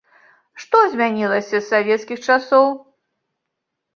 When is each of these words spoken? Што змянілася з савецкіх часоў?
Што 0.61 0.79
змянілася 0.93 1.51
з 1.51 1.61
савецкіх 1.73 2.23
часоў? 2.31 2.67